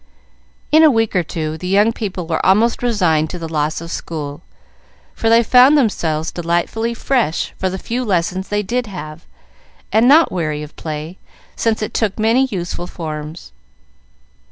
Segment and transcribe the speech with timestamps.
[0.71, 3.91] In a week or two, the young people were almost resigned to the loss of
[3.91, 4.41] school,
[5.13, 9.27] for they found themselves delightfully fresh for the few lessons they did have,
[9.91, 11.19] and not weary of play,
[11.55, 13.51] since it took many useful forms.